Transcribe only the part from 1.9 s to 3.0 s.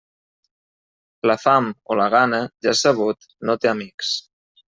o la gana, ja és